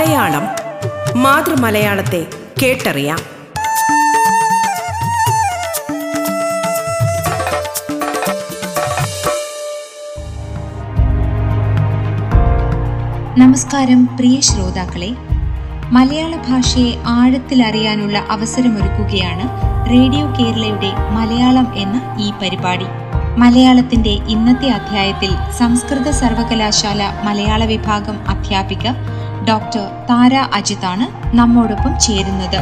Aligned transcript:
മലയാളം 0.00 0.42
മാതൃമലയാളത്തെ 1.22 2.26
കേട്ടറിയാം. 2.62 3.18
നമസ്കാരം 13.38 14.06
പ്രിയ 14.16 14.40
ശ്രോതാക്കളെ. 14.40 15.10
മലയാള 15.92 16.36
ഭാഷയെ 16.36 16.92
ആഴത്തിൽ 17.06 17.62
അറിയാനുള്ള 17.62 18.18
അവസരമൊരുക്കുകയാണ് 18.18 19.48
റേഡിയോ 19.90 20.26
കേരളയുടെ 20.26 20.92
മലയാളം 21.10 21.72
എന്ന 21.76 22.16
ഈ 22.20 22.30
പരിപാടി. 22.42 22.86
മലയാളത്തിന്റെ 23.36 24.10
ഇന്നത്തെ 24.10 24.68
അധ്യായത്തിൽ 24.68 25.52
സംസ്കൃത 25.58 26.10
സർവകലാശാല 26.10 27.12
മലയാള 27.24 27.64
വിഭാഗം 27.64 28.28
അധ്യാപിക 28.28 28.88
ഡോക്ടർ 29.48 29.84
താര 30.10 30.34
അജിതാണ് 30.52 31.36
നമ്മോടൊപ്പം 31.36 31.92
ചേരുന്നത്. 32.06 32.60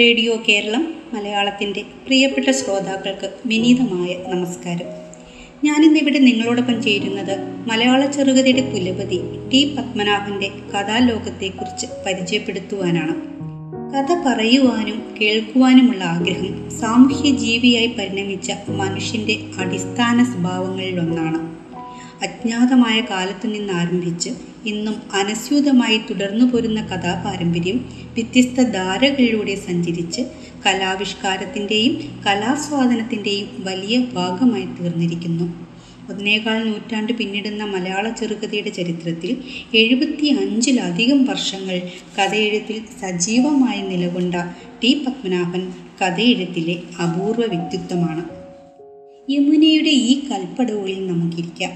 റേഡിയോ 0.00 0.42
കേരളം 0.48 0.94
മലയാളത്തിന്റെ 1.14 1.82
പ്രിയപ്പെട്ട 2.06 2.50
ശ്രോതാക്കൾക്ക് 2.50 3.34
വിനീതമായ 3.46 4.34
നമസ്കാരം. 4.34 4.86
ഞാനിന്നിവിടെ 5.64 6.18
നിങ്ങളോടൊപ്പം 6.18 6.82
ചേരുന്നത് 6.82 7.38
മലയാള 7.66 8.06
ചെറുകഥയുടെ 8.06 8.60
കുലപതി 8.60 9.20
ടി 9.52 9.74
പത്മനാഭന്റെ 9.74 10.48
കഥാലോകത്തെക്കുറിച്ച് 10.48 11.86
പരിചയപ്പെടുത്തുവാനാണ്. 12.06 13.14
കഥ 13.94 14.28
പറയുവാനും 14.28 15.14
കേൾക്കുവാനുമുള്ള 15.20 16.04
ആഗ്രഹം 16.04 16.70
സാമൂഹ്യ 16.80 17.30
ജീവിയായി 17.30 17.86
പരിണമിച്ച 17.86 18.52
മനുഷ്യന്റെ 18.68 19.38
അടിസ്ഥാന 19.58 20.24
സ്വഭാവങ്ങളിലൊന്നാണ്. 20.24 21.56
അജ്ഞാതമായ 22.22 23.00
കാലത്തു 23.00 23.46
നിന്നാരംഭിച്ച് 23.46 24.28
ആരംഭിച്ച് 24.28 24.49
ഇന്നും 24.66 24.94
അനസ്യൂതമായി 25.12 25.98
തുടർന്നു 25.98 26.44
പോരുന്ന 26.44 26.86
കഥാപാരമ്പര്യം 26.86 27.76
വ്യത്യസ്ത 28.14 28.62
ധാരകളിലൂടെ 28.62 29.54
സഞ്ചരിച്ച് 29.54 30.20
കലാവിഷ്കാരത്തിന്റെയും 30.66 32.22
കലാസ്വാദനത്തിന്റെയും 32.26 33.48
വലിയ 33.58 33.98
ഭാഗമായി 33.98 34.62
തീർന്നിരിക്കുന്നു. 34.62 35.70
ഒന്നേകാൽ 36.12 36.66
നൂറ്റാണ്ട് 36.66 37.12
പിന്നിടുന്ന 37.12 37.64
മലയാള 37.64 38.10
ചെറുകഥയുടെ 38.10 38.70
ചരിത്രത്തിൽ 38.70 39.36
എഴുപത്തി 39.74 40.26
അഞ്ചിലധികം 40.26 41.24
വർഷങ്ങൾ 41.24 41.82
കഥയെഴുത്തിൽ 42.18 42.82
സജീവമായി 43.00 43.80
നിലകൊണ്ട 43.80 44.34
ടി 44.82 45.04
പത്മനാഭൻ 45.06 45.72
കഥയെഴുത്തിലെ 46.02 46.80
അപൂർവ 47.02 47.44
വ്യക്തിത്വമാണ്. 47.44 48.24
യമുനയുടെ 49.32 49.90
ഈ 49.90 50.20
കൽപ്പടവുകളിൽ 50.28 51.06
നമുക്കിരിക്കാം. 51.06 51.70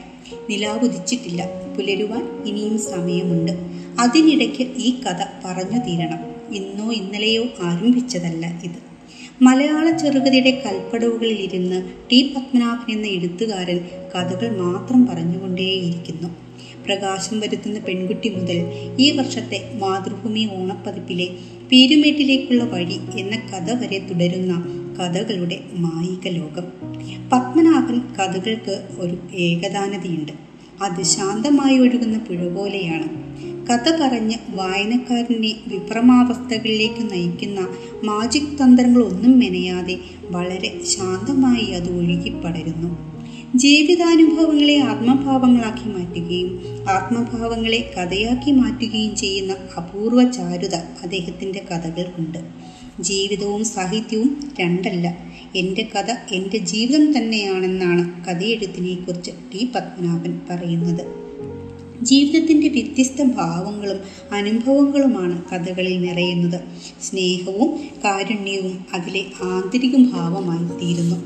നിലാവുദിച്ചിട്ടില്ല 0.51 1.64
പുലരുവാൻ 1.77 2.45
ഇനിയും 2.47 2.79
സമയമുണ്ട്. 2.79 3.53
അതിനിടയ്ക്ക് 3.99 4.63
ഈ 4.63 4.91
കഥ 4.91 5.25
പറഞ്ഞു 5.45 5.79
തീരണം. 5.79 6.55
ഇന്നോ 6.55 6.93
ഇന്നലെയോ 6.93 7.45
ആരംഭിച്ചതല്ല 7.63 8.61
ഇത്. 8.65 8.95
മലയാള 9.43 9.91
ചെറുകഥയുടെ 9.91 10.51
കൽപ്പടവുകളിൽ 10.51 11.39
ഇരുന്ന് 11.41 11.93
ടി 12.13 12.35
പത്മനാഭൻ 12.37 12.93
എന്ന 12.93 13.07
എഴുത്തുകാരൻ 13.07 13.81
കഥകൾ 14.15 14.59
മാത്രം 14.59 15.07
പറഞ്ഞുകൊണ്ടേയിരിക്കുന്നു. 15.07 16.29
പ്രകാശം 16.87 17.41
വരുത്തുന്ന 17.41 17.81
പെൺകുട്ടി 17.81 18.29
മുതൽ 18.29 18.65
ഈ 18.99 19.11
വർഷത്തെ 19.11 19.79
മാതൃഭൂമി 19.83 20.49
ഓണപ്പതിപ്പിലെ 20.53 21.29
പീരുമേട്ടിലേക്കുള്ള 21.73 22.65
വഴി 22.65 22.99
എന്ന 23.19 23.37
കഥ 23.37 23.71
വരെ 23.73 23.99
തുടരുന്ന 23.99 24.55
കഥകളുടെ 25.01 25.61
മായിക 25.73 26.35
ലോകം 26.35 26.65
പത്മനാഭൻ 27.33 28.01
കഥകൾക്ക് 28.15 28.89
ഒരു 28.99 29.37
ഏകദാനതയുണ്ട്. 29.37 30.33
അത് 30.83 31.03
ശാന്തമായി 31.03 31.79
ഒഴുകുന്ന 31.79 32.19
പുഴ 32.19 32.49
പോലെയാണ്. 32.49 33.09
കഥ 33.71 33.91
പറഞ്ഞ് 34.01 34.37
വായനക്കാരനെ 34.49 35.55
വിപ്രമാവസ്ഥകളിലേക്ക് 35.67 37.13
നയിക്കുന്ന 37.13 37.61
മാജിക് 38.05 38.59
തന്ത്രങ്ങളൊന്നും 38.63 39.39
മെനയാതെ 39.39 39.99
വളരെ 40.31 40.81
ശാന്തമായി 40.85 41.71
അത് 41.71 41.91
ഒഴുകിപ്പടരുന്നു. 41.97 42.91
ജീവിതാനുഭവങ്ങളെ 43.57 44.77
ആത്മഭാവങ്ങളാക്കി 44.79 45.89
മാറ്റുകയും 45.89 46.51
ആത്മഭാവങ്ങളെ 46.89 47.91
കഥയാക്കി 47.97 48.51
മാറ്റുകയും 48.51 49.17
ചെയ്യുന്ന 49.17 49.57
അപൂർവ 49.77 50.31
ചാരുത 50.31 50.75
അദ്ദേഹത്തിന്റെ 51.03 51.67
കഥകൾക്കുണ്ട്. 51.71 52.39
ജീവിതവും 53.01 53.65
സാഹിത്യവും 53.65 54.53
രണ്ടല്ല. 54.61 55.17
എന്റെ 55.57 55.89
കഥ 55.97 56.35
എന്റെ 56.35 56.59
ജീവിതം 56.59 57.19
തന്നെയാണെന്നാണ് 57.19 58.25
കഥയെഴുത്തിനെക്കുറിച്ച് 58.27 59.31
ടി. 59.31 59.69
പത്മനാഭൻ 59.75 60.41
പറയുന്നത്. 60.51 61.25
ജീവിതത്തിന്റെ 62.03 62.69
വ്യത്യസ്ത 62.69 63.23
ഭാവങ്ങളും 63.23 63.99
അനുഭവങ്ങളുമാണ് 64.33 65.43
കഥകളിൽ 65.53 66.01
നിറയുന്നത്. 66.01 66.61
സ്നേഹവും 67.03 67.81
കാരുണ്യവും 68.05 68.85
അതിലെ 68.95 69.25
ആന്തരിക 69.43 69.97
ഭാവമായി 69.97 70.81
തീരുന്നു. 70.81 71.17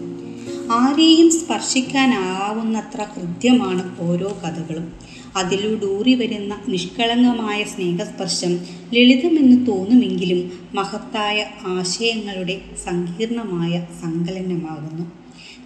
ആരെയും 0.73 1.33
സ്പർശിക്കാനാവുന്നത്ര 1.33 3.03
ഹൃദ്യമാണ് 3.03 4.01
ഓരോ 4.01 4.39
കഥകളും. 4.45 5.08
അതിലൂടൂറി 5.37 6.15
വരുന്ന 6.15 6.61
നിഷ്കളങ്കമായ 6.69 7.65
സ്നേഹസ്പർശം 7.65 8.55
ലളിതമെന്ന് 8.95 9.67
തോന്നുമെങ്കിലും 9.67 10.53
മഹത്തായ 10.75 11.47
ആശയങ്ങളുടെ 11.67 12.61
സങ്കീർണമായ 12.85 13.87
സങ്കലനമാകുന്നു. 14.03 15.13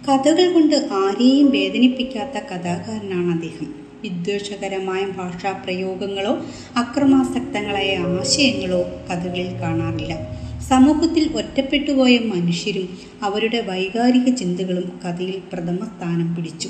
കഥകൾ 0.09 0.53
കൊണ്ട് 0.53 0.75
ആരെയും 0.75 1.51
വേദനിപ്പിക്കാത്ത 1.51 2.45
കഥാകാരനാണ് 2.45 3.31
അദ്ദേഹം. 3.31 3.75
വിദ്വേഷകരമായ 4.01 5.05
ഭാഷാ 5.05 5.51
പ്രയോഗങ്ങളോ 5.51 6.45
അക്രമാസക്തങ്ങളായ 6.77 7.97
ആശയങ്ങളോ 7.97 8.81
കഥകളിൽ 9.11 9.61
കാണാറില്ല. 9.61 10.43
സമൂഹത്തിൽ 10.69 11.29
ഒറ്റപ്പെട്ടുപോയ 11.35 12.17
മനുഷ്യരും 12.17 12.89
അവരുടെ 13.23 13.61
വൈകാരിക 13.61 14.33
ചിന്തകളും 14.35 14.99
കഥയിൽ 15.05 15.41
പ്രഥമ 15.53 15.75
സ്ഥാനം 15.75 16.35
പിടിച്ചു. 16.35 16.69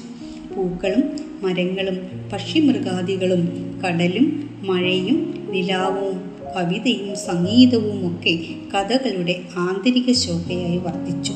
പൂക്കളും 0.56 1.04
മരങ്ങളും 1.44 1.98
പക്ഷിമൃഗാദികളും 2.34 3.76
കടലും 3.86 4.50
മഴയും 4.64 5.48
നിലാവും 5.50 6.34
കവിതയും 6.56 7.16
സംഗീതവും 7.16 8.08
ഒക്കെ 8.08 8.46
കഥകളുടെ 8.74 9.40
ആന്തരിക 9.58 10.12
ശോഭയായി 10.12 10.78
വർദ്ധിച്ചു 10.78 11.34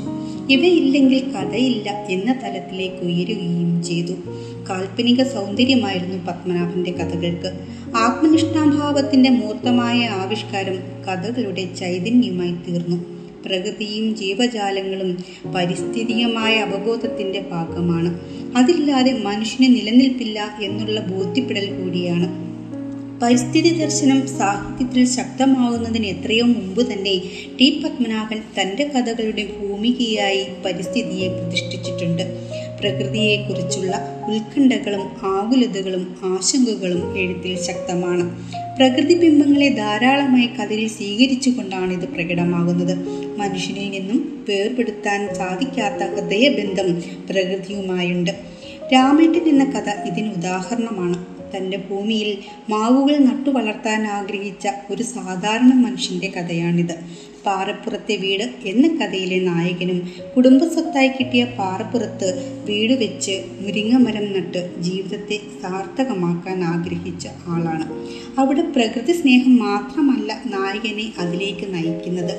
ഇവയില്ലെങ്കിൽ 0.50 1.31
കഥയില്ല 1.31 1.89
എന്ന 1.89 2.39
തലത്തിലേക്ക് 2.44 3.06
ഉയരുകയും 3.06 3.83
ചെയ്തു. 3.83 4.11
കാൽപ്പനിക 4.69 5.23
സൗന്ദര്യമായിരുന്നു 5.23 6.25
പത്മനാഭന്റെ 6.27 6.91
കഥകൾക്ക്. 6.91 7.59
ആത്മനിഷ്ഠാഭാവത്തിന്റെ 7.97 9.29
മൂർത്തമായ 9.29 10.06
ആവിഷ്കാരം 10.06 10.79
കഥകളുടെ 11.07 11.67
ചൈതന്യമായി 11.79 12.51
തീർന്നു. 12.51 13.16
പ്രകൃതിയും 13.45 14.15
ജീവജാലങ്ങളും 14.15 15.17
പരിസ്ഥിതികമായ 15.55 16.57
അവബോധത്തിന്റെ 16.57 17.39
ഭാഗമാണ്. 17.51 18.19
അതില്ലാതെ 18.57 19.13
മനുഷ്യന് 19.13 19.75
നിലനിൽപ്പില്ല 19.75 20.57
എന്നുള്ള 20.62 21.00
ബോധ്യപ്പെടൽ 21.00 21.81
കൂടിയാണ്. 21.81 22.47
പരിസ്ഥിതി 23.21 23.69
ദർശനം 23.69 24.27
സാഹിത്യത്തിൽ 24.27 25.06
ശക്തമാകുന്നതിന് 25.06 26.06
എത്രയോ 26.06 26.45
മുമ്പ് 26.45 26.94
തന്നെ 26.94 27.21
ടി. 27.59 27.81
പത്മനാഭൻ 27.83 28.41
തന്റെ 28.62 28.83
കഥകളുടെ 28.83 29.47
ഭൂമികയായി 29.59 30.47
പരിസ്ഥിതിയെ 30.65 31.27
പ്രതിഷ്ഠിച്ചിട്ടുണ്ട്. 31.27 32.23
പ്രകൃതിയെക്കുറിച്ചുള്ള 32.79 34.00
ഉത്കണ്ഠകളും 34.35 35.07
ആകുലതകളും 35.23 36.15
ആശങ്കകളും 36.23 37.17
എഴുത്തിൽ 37.17 37.62
ശക്തമാണ്. 37.62 38.25
പ്രകൃതി 38.77 39.13
ബിംബങ്ങളെ 39.13 39.69
ധാരാളമായി 39.69 40.47
കഥയിൽ 40.47 40.88
സ്വീകരിച്ചുകൊണ്ടാണ് 40.88 41.94
ഇത് 41.94 42.09
പ്രകടമാകുന്നത്. 42.09 43.26
മനുഷ്യനിൽ 43.38 43.89
നിന്നും 43.89 44.45
വേർപെടുത്താൻ 44.50 45.36
സാധിക്കാത്ത 45.36 46.04
ഹൃദയബന്ധം 46.04 47.01
പ്രകൃതിയുമായുണ്ട്. 47.30 48.31
രാമേട്ടൻ 48.94 49.50
എന്ന 49.50 49.63
കഥ 49.63 49.89
ഇതിന് 49.89 50.34
ഉദാഹരണമാണ്. 50.34 51.25
തന്റെ 51.57 51.78
ഭൂമിയിൽ 51.78 52.38
മാവുകൾ 52.69 53.18
നട്ടു 53.18 53.50
വളർത്താൻ 53.50 54.07
ആഗ്രഹിച്ച 54.07 54.68
ഒരു 54.92 55.04
സാധാരണ 55.04 55.74
മനുഷ്യന്റെ 55.74 56.28
കഥയാണിത്. 56.28 57.26
പാറപ്പുറത്തെ 57.45 58.16
വീട് 58.16 58.44
എന്ന 58.66 58.88
കഥയിലെ 58.88 59.39
നായകനും 59.39 60.12
കുടുംബസ്വത്തായി 60.38 61.07
കിട്ടിയ 61.07 61.44
പാറപ്പുറത്ത് 61.45 62.57
വീട് 62.66 62.94
വെച്ച് 62.94 63.44
മുരിങ്ങമരം 63.62 64.34
നട്ട് 64.34 64.81
ജീവിതത്തെ 64.81 65.39
സാർത്ഥകമാക്കാൻ 65.62 66.63
ആഗ്രഹിച്ച 66.63 67.28
ആളാണ്. 67.48 67.86
അവിടെ 68.39 68.62
പ്രകൃതി 68.62 69.12
സ്നേഹം 69.12 69.57
മാത്രമല്ല 69.57 70.42
നായകനെ 70.45 71.13
അതിലേക്ക് 71.19 71.74
നയിക്കുന്നത്. 71.74 72.36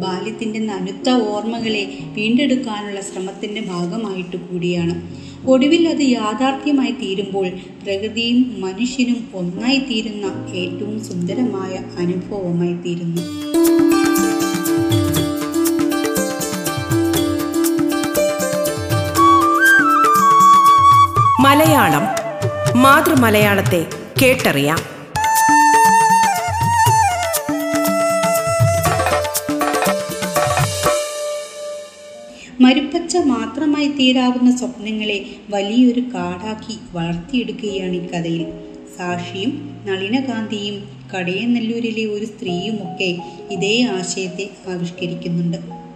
ബാല്യത്തിന്റെ 0.00 0.58
നനുത്ത 0.58 1.10
ഓർമ്മകളെ 1.10 1.98
വീണ്ടെടുക്കാനുള്ള 2.14 3.00
ശ്രമത്തിന്റെ 3.00 3.60
ഭാഗമായിട്ട് 3.60 4.36
കൂടിയാണ്. 4.36 5.18
ഒടുവിൽ 5.46 5.88
അത് 5.88 6.02
യാഥാർത്ഥ്യമായി 6.02 6.90
തീരുമ്പോൾ 6.90 7.48
പ്രകൃതിയും 7.84 8.60
മനുഷ്യനും 8.60 9.28
ഒന്നായി 9.34 9.78
തീരുന്ന 9.78 10.26
ഏറ്റവും 10.54 11.04
സുന്ദരമായ 11.04 11.74
അനുഭവമായി 11.98 12.74
തീരുന്നു. 12.74 13.22
മലയാളം 21.40 22.02
മാതൃമലയാളത്തെ 22.80 23.86
കേട്ടറിയാം. 24.22 24.78
മരുപ്പച്ച 32.60 33.16
മാത്രമായി 33.16 33.88
തീരാവുന്ന 33.88 34.56
സ്വപ്നങ്ങളെ 34.56 35.26
വലിയൊരു 35.50 36.00
കാടാക്കി 36.00 36.78
വളർത്തിയെടുക്കുകയാണ് 36.92 37.92
ഈ 37.92 38.06
കഥയിൽ. 38.06 38.46
സാക്ഷിയും 38.98 39.80
നളിനകാന്തിയും 39.86 40.88
കടയനല്ലൂരിലെ 41.16 42.04
ഒരു 42.06 42.24
സ്ത്രീയുമൊക്കെ 42.24 43.18
ഇതേ 43.50 43.82
ആശയത്തെ 43.82 44.50
ആവിഷ്കരിക്കുന്നുണ്ട്. 44.68 45.87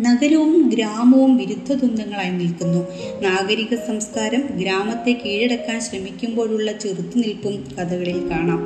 നഗരവും 0.00 0.70
ഗ്രാമവും 0.74 1.36
വിരുദ്ധ 1.36 1.58
വിരുദ്ധദ്വന്ദ്ങ്ങളായി 1.60 2.30
നിൽക്കുന്നു. 2.30 2.78
നാഗരിക 3.22 3.74
സംസ്കാരം 3.74 4.42
ഗ്രാമത്തെ 4.56 5.12
കീഴടക്കാൻ 5.24 5.80
ശ്രമിക്കുമ്പോഴുള്ള 5.80 6.72
ചെറുത്തുനിൽപ്പും 6.72 7.54
കഥകളിൽ 7.78 8.30
കാണാം. 8.30 8.60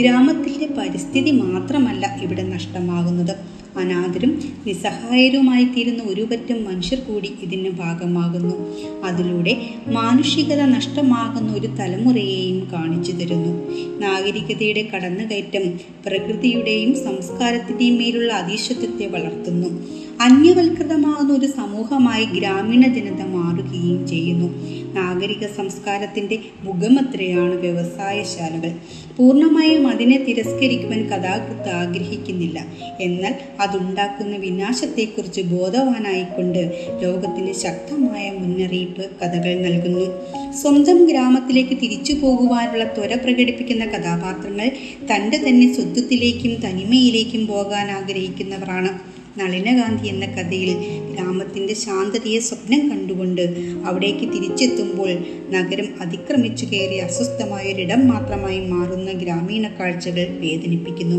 ഗ്രാമത്തിന്റെ 0.00 0.66
പരിസ്ഥിതി 0.78 1.30
മാത്രമല്ല 1.30 2.18
ഇവിടെ 2.22 2.42
നഷ്ടമാകുന്നത്. 2.42 3.34
അനാഥരും 3.78 4.32
നിസ്സഹായരുമായി 4.66 5.64
തീരുന്ന 5.64 6.02
ഒരുപറ്റം 6.06 6.64
മനുഷ്യർ 6.64 7.00
കൂടി 7.00 7.30
ഇതിന് 7.42 7.70
ഭാഗമാകുന്നു. 7.70 8.56
അതിലൂടെ 9.04 9.56
മാനുഷികത 9.88 10.60
നഷ്ടമാകുന്ന 10.60 11.52
ഒരു 11.52 11.66
തലമുറയെയും 11.66 12.68
കാണിച്ചു 12.72 13.12
തരുന്നു. 13.12 13.52
നാഗരികതയുടെ 14.00 14.88
കടന്നുകയറ്റം 14.94 15.64
പ്രകൃതിയുടെയും 16.06 16.94
സംസ്കാരത്തിന്റെയും 17.04 17.96
മേലുള്ള 17.96 18.32
അതീശത്വത്തെ 18.32 19.06
വളർത്തുന്നു. 19.06 20.01
അന്യവൽകൃതമാകുന്ന 20.20 21.32
ഒരു 21.32 21.46
സമൂഹമായി 21.46 22.24
ഗ്രാമീണ 22.24 22.82
ജനത 22.82 23.22
മാറുകയും 23.22 24.08
ചെയ്യുന്നു. 24.08 24.72
നാഗരിക 24.94 25.46
സംസ്കാരത്തിന്റെ 25.46 26.38
മുഖമത്രയാണ് 26.62 27.54
വ്യവസായശാലകൾ. 27.54 28.72
പൂർണമായും 29.16 29.88
അതിനെ 29.88 30.24
തിരസ്കരിക്കുവാൻ 30.24 31.02
കഥാകൃത്ത് 31.08 31.70
ആഗ്രഹിക്കുന്നില്ല. 31.70 32.64
എന്നാൽ 33.00 33.34
അതുണ്ടാക്കുന്ന 33.60 34.36
വിനാശത്തെക്കുറിച്ച് 34.36 35.40
ബോധവാനായിക്കൊണ്ട് 35.40 36.88
ലോകത്തിന് 37.02 37.52
ശക്തമായ 37.52 38.30
മുന്നറിയിപ്പ് 38.30 39.10
കഥകൾ 39.22 39.60
നൽകുന്നു. 39.60 40.06
സ്വന്തം 40.52 41.06
ഗ്രാമത്തിലേക്ക് 41.06 41.76
തിരിച്ചു 41.82 42.12
പോകുവാനുള്ള 42.12 42.84
ത്വര 42.84 43.14
പ്രകടിപ്പിക്കുന്ന 43.14 43.84
കഥാപാത്രങ്ങൾ 43.84 44.72
തന്റെ 45.14 45.36
തന്നെ 45.36 45.74
സ്വത്വത്തിലേക്കും 45.74 46.54
തനിമയിലേക്കും 46.54 47.46
പോകാൻ 47.46 47.90
ആഗ്രഹിക്കുന്നവരാണ്. 47.90 49.11
നളിനകാന്തി 49.38 50.08
എന്ന 50.08 50.26
കഥയിൽ 50.26 50.70
ഗ്രാമത്തിന്റെ 51.12 51.74
ശാന്തതയെ 51.74 52.38
സ്വപ്നം 52.38 52.90
കണ്ടുകൊണ്ട് 52.90 53.42
അവിടേക്ക് 53.84 54.32
തിരിച്ചെത്തുമ്പോൾ 54.32 55.10
നഗരം 55.50 55.88
അതിക്രമിച്ചു 56.00 56.66
കയറി 56.66 56.98
അസ്വസ്ഥമായൊരിടം 56.98 58.08
മാത്രമായി 58.08 58.60
മാറുന്ന 58.60 59.12
ഗ്രാമീണ 59.12 59.68
കാഴ്ചകൾ 59.80 60.26
വേദനിപ്പിക്കുന്നു. 60.38 61.18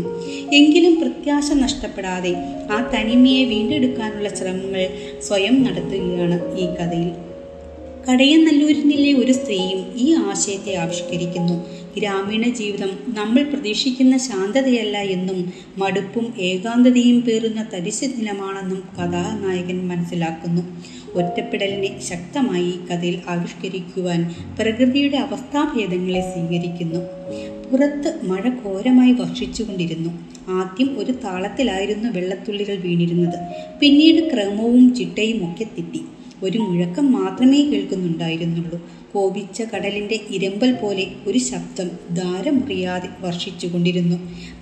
എങ്കിലും 0.52 0.94
പ്രത്യാശ 1.00 1.52
നഷ്ടപ്പെടാതെ 1.52 2.32
ആ 2.70 2.90
തനിമയെ 2.94 3.44
വീണ്ടെടുക്കാനുള്ള 3.44 4.28
ശ്രമങ്ങൾ 4.28 4.84
സ്വയം 5.20 5.62
നടത്തുകയാണ് 5.62 6.38
ഈ 6.58 6.66
കഥയിൽ. 6.66 7.23
കടയനല്ലൂരിലെ 8.10 9.12
ഒരു 9.12 9.32
സ്ത്രീയും 9.32 9.96
ഈ 9.96 10.14
ആശയത്തെ 10.14 10.74
ആവിഷ്കരിക്കുന്നു. 10.74 11.66
ഗ്രാമീണ 11.98 12.48
ജീവിതം 12.48 12.90
നമ്മൾ 13.06 13.42
പ്രതീക്ഷിക്കുന്ന 13.42 14.18
ശാന്തതയല്ല 14.18 14.98
എന്നും 14.98 15.52
മടുപ്പും 15.76 16.34
ഏകാന്തതയും 16.40 17.20
പേറുന്ന 17.20 17.68
തരിശ 17.72 18.04
നിലമാണെന്നും 18.04 18.82
കഥാനായകൻ 18.98 19.88
മനസ്സിലാക്കുന്നു. 19.88 20.62
ഒറ്റപ്പെടലിനെ 21.14 22.00
ശക്തമായി 22.02 22.74
കഥയിൽ 22.90 23.20
ആവിഷ്കരിക്കുവാൻ 23.28 24.34
പ്രകൃതിയുടെ 24.60 25.16
അവസ്ഥാഭേദങ്ങളെ 25.16 26.20
സ്വീകരിക്കുന്നു. 26.20 27.00
പുറത്ത് 27.70 28.20
മഴ 28.24 28.50
ഘോരമായി 28.64 29.12
വർഷിച്ചുകൊണ്ടിരുന്നു. 29.12 30.10
ആദ്യം 30.48 30.98
ഒരു 30.98 31.12
താളത്തിലായിരുന്നു 31.12 32.08
വെള്ളത്തുള്ളികൾ 32.08 32.76
വീണിരുന്നത്. 32.76 33.38
പിന്നീട് 33.80 34.32
ക്രമവും 34.32 34.94
ചിട്ടയും 34.94 35.50
ഒക്കെ 35.50 35.64
തെറ്റി. 35.64 36.00
ഒരു 36.44 36.58
മുഴക്കം 36.58 37.12
മാത്രമേ 37.12 37.60
കേൾക്കുന്നുണ്ടായിരുന്നുള്ളൂ. 37.62 38.78
കോപിച്ച 39.12 39.62
കടലിന്റെ 39.62 40.20
ഇരമ്പൽ 40.30 40.72
പോലെ 40.72 41.06
ഒരു 41.26 41.38
ശബ്ദം 41.38 41.88
ധാരമുറിയാതെ 42.16 43.08
വർഷിച്ചുകൊണ്ടിരുന്നു. 43.20 44.16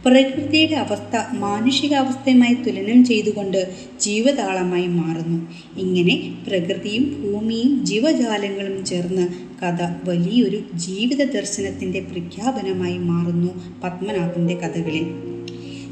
പ്രകൃതിയുടെ 0.05 0.75
അവസ്ഥ 0.75 1.15
മാനുഷികാവസ്ഥയുമായി 1.37 2.55
തുലനം 2.55 3.05
ചെയ്തുകൊണ്ട് 3.05 3.61
ജീവതാളമായി 4.01 4.87
മാറുന്നു. 5.01 5.39
ഇങ്ങനെ 5.79 6.17
പ്രകൃതിയും 6.47 7.05
ഭൂമിയും 7.23 7.85
ജീവജാലങ്ങളും 7.85 8.85
ചേർന്ന് 8.85 9.27
കഥ 9.63 9.81
വലിയൊരു 10.05 10.59
ജീവിത 10.77 11.25
ദർശനത്തിന്റെ 11.31 12.01
പ്രഖ്യാപനമായി 12.01 12.99
മാറുന്നു 13.11 13.51
പത്മനാഭന്റെ 13.85 14.55
കഥകളിൽ. 14.55 15.07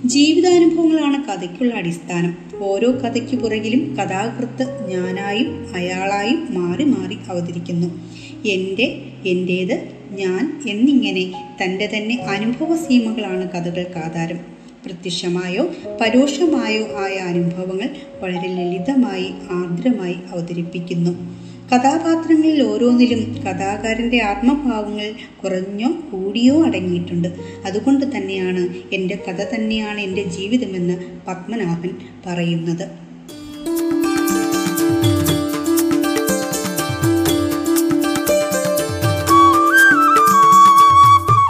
ജീവിതാനുഭവങ്ങളാണ് 0.05 1.25
കഥയ്ക്കുള്ള 1.25 1.75
അടിസ്ഥാനം. 1.75 2.37
ഓരോ 2.59 2.91
കഥയ്ക്കു 2.91 3.37
പുറകിലും 3.37 3.97
കഥാകൃത്ത് 3.97 4.91
ഞാനായും 4.91 5.67
അയാളായും 5.75 6.49
മാറി 6.51 6.85
മാറി 6.85 7.17
അവതരിക്കുന്നു. 7.29 7.87
എന്റെ 8.49 9.03
എന്റേത് 9.27 9.89
ഞാൻ 10.11 10.63
എന്നിങ്ങനെ 10.69 11.53
തന്റെ 11.65 11.91
തന്നെ 11.97 12.15
അനുഭവ 12.17 12.77
സീമകളാണ് 12.77 13.51
കഥകൾക്ക് 13.51 13.99
ആധാരം. 13.99 14.37
പ്രത്യക്ഷമായോ 14.87 15.71
പരോക്ഷമായോ 16.01 16.83
ആയ 16.83 17.15
അനുഭവങ്ങൾ 17.17 17.89
വളരെ 18.21 18.49
ലളിതമായി 18.49 19.31
ആർദ്രമായി 19.51 20.17
അവതരിപ്പിക്കുന്നു. 20.31 21.41
കഥാപാത്രങ്ങളിൽ 21.75 22.63
ഓരോന്നിലും 22.63 23.43
കഥാകാരന്റെ 23.43 24.23
ആത്മഭാവങ്ങൾ 24.23 25.15
കുറഞ്ഞോ 25.45 25.93
കൂടിയോ 26.13 26.67
അടങ്ങിയിട്ടുണ്ട്. 26.67 27.29
അതുകൊണ്ട് 27.67 28.17
തന്നെയാണ് 28.17 28.69
എന്റെ 28.93 29.19
കഥ 29.29 29.55
തന്നെയാണ് 29.55 30.01
എന്റെ 30.01 30.23
ജീവിതമെന്ന് 30.23 30.97
പത്മനാഭൻ 31.29 31.91
പറയുന്നത്. 32.27 32.89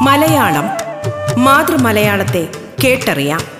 മലയാളം 0.02 0.64
മാതൃമലയാളത്തെ 1.44 2.48
കേട്ടറിയാം. 2.84 3.59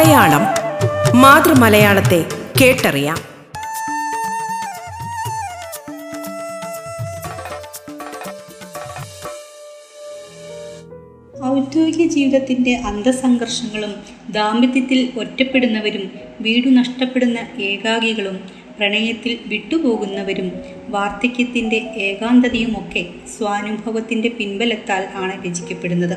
മലയാളം 0.00 0.42
മാതൃമലയാളത്തെ 1.20 2.24
കേട്ടറിയാം. 2.60 3.18
ഔദ്യോഗിക 11.46 12.06
ജീവിതത്തിന്റെ 12.06 12.76
അന്തസംഘർഷങ്ങളും 12.76 13.94
ദാമ്പത്യത്തിൽ 14.30 15.12
ഒറ്റപ്പെടുന്നവരും 15.18 16.10
വീടു 16.40 16.68
നഷ്ടപ്പെടുന്ന 16.68 17.38
ഏകാകികളും 17.62 18.40
പ്രണയത്തിൽ 18.80 19.38
വിട്ടുപോകുന്നവരും 19.46 20.52
വാർദ്ധക്യത്തിന്റെ 20.88 21.76
ഏകാന്തതയുമൊക്കെ 21.76 23.06
സ്വാനുഭവത്തിന്റെ 23.38 24.28
പിൻബലത്താൽ 24.28 25.06
ആണ് 25.14 25.46
രചിക്കപ്പെടുന്നത്. 25.46 26.16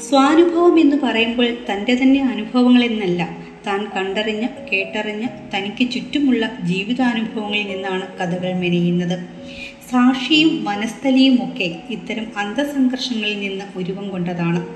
സ്വാനുഭവം 0.00 0.80
എന്ന് 0.80 0.96
പറയുമ്പോൾ 1.02 1.56
തന്റെ 1.70 1.94
തന്നെ 1.94 2.22
അനുഭവങ്ങളെന്നല്ല 2.22 3.36
താൻ 3.66 3.90
കണ്ടറിഞ്ഞ് 3.96 4.48
കേട്ടറിഞ്ഞ് 4.72 5.28
തനിക്ക് 5.54 5.90
ചുറ്റുമുള്ള 5.90 6.58
ജീവിതാനുഭവങ്ങളിൽ 6.62 7.66
നിന്നാണ് 7.68 8.06
കഥകൾ 8.18 8.52
മെനയുന്നത്. 8.52 9.18
സാക്ഷിയും 9.90 10.64
മനസ്ഥലിയും 10.64 11.44
ഒക്കെ 11.44 11.76
ഇത്തരം 11.90 12.26
അന്തസംഘർഷങ്ങളിൽ 12.36 13.40
നിന്ന് 13.40 13.64
ഉരുവം 13.76 14.10
കൊണ്ടതാണ്. 14.10 14.66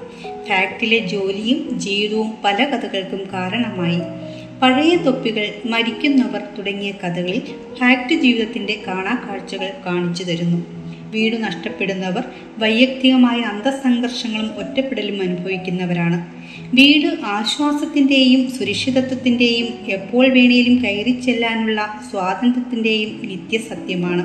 ഫാക്ടിലെ 0.48 0.98
ജോലിയും 0.98 1.78
ജീവിതവും 1.78 2.32
പല 2.44 2.64
കഥകൾക്കും 2.64 3.28
കാരണമായി. 3.32 4.25
പഴയ 4.62 4.96
തൊപ്പികൾ 4.96 5.52
മരിക്കുന്നവർ 5.66 6.42
തുടങ്ങിയ 6.58 6.92
കഥകളിൽ 6.92 7.42
ഫാക്ട് 7.78 8.14
ജീവിതത്തിന്റെ 8.14 8.82
കാണാക്കാഴ്ചകൾ 8.86 9.72
കാണിച്ചു 9.86 10.24
തരുന്നു. 10.24 10.76
വീട് 11.10 11.44
നഷ്ടപ്പെടുന്നവർ 11.44 12.24
വൈയക്തികമായ 12.58 13.40
അന്തസംഘർഷങ്ങളും 13.40 14.48
ഒറ്റപ്പെടലും 14.58 15.22
അനുഭവിക്കുന്നവരാണ്. 15.22 16.36
വീട് 16.74 17.18
ആശ്വാസത്തിന്റെയും 17.24 18.50
സുരക്ഷിതത്വത്തിന്റെയും 18.50 19.66
എപ്പോൾ 19.88 20.28
വേണേലും 20.28 20.82
കയറി 20.82 21.20
ചെല്ലാനുള്ള 21.20 22.00
സ്വാതന്ത്ര്യത്തിന്റെയും 22.10 23.20
നിത്യസത്യമാണ്. 23.28 24.24